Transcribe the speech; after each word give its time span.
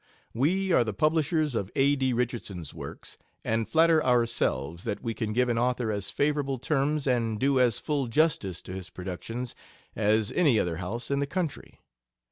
We 0.33 0.71
are 0.71 0.83
the 0.83 0.95
publishers 0.95 1.53
of 1.53 1.69
A. 1.75 1.95
D. 1.95 2.11
Richardson's 2.11 2.73
works, 2.73 3.19
and 3.45 3.67
flatter 3.69 4.03
ourselves 4.03 4.83
that 4.83 5.03
we 5.03 5.13
can 5.13 5.31
give 5.31 5.47
an 5.47 5.59
author 5.59 5.91
as 5.91 6.09
favorable 6.09 6.57
terms 6.57 7.05
and 7.05 7.39
do 7.39 7.59
as 7.59 7.77
full 7.77 8.07
justice 8.07 8.63
to 8.63 8.73
his 8.73 8.89
productions 8.89 9.53
as 9.95 10.31
any 10.31 10.57
other 10.59 10.77
house 10.77 11.11
in 11.11 11.19
the 11.19 11.27
country. 11.27 11.81